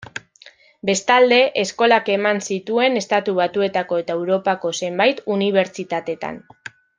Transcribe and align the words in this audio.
Bestalde, 0.89 1.37
eskolak 1.63 2.09
eman 2.13 2.41
zituen 2.55 2.97
Estatu 3.03 3.35
Batuetako 3.43 4.01
eta 4.05 4.17
Europako 4.21 4.73
zenbait 4.81 5.23
unibertsitatetan. 5.37 6.43